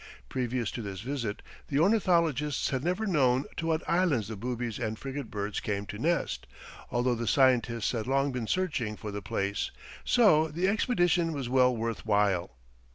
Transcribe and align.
Previous 0.29 0.71
to 0.71 0.81
this 0.81 1.01
visit 1.01 1.43
the 1.67 1.77
ornithologists 1.77 2.71
had 2.71 2.83
never 2.83 3.05
known 3.05 3.45
to 3.55 3.67
what 3.67 3.87
islands 3.87 4.29
the 4.29 4.35
boobies 4.35 4.79
and 4.79 4.97
frigate 4.97 5.29
birds 5.29 5.59
came 5.59 5.85
to 5.85 5.99
nest, 5.99 6.47
although 6.89 7.13
the 7.13 7.27
scientists 7.27 7.91
had 7.91 8.07
long 8.07 8.31
been 8.31 8.47
searching 8.47 8.97
for 8.97 9.11
the 9.11 9.21
place, 9.21 9.69
so 10.03 10.47
the 10.47 10.67
expedition 10.67 11.33
was 11.33 11.49
well 11.49 11.77
worth 11.77 12.03
while. 12.03 12.55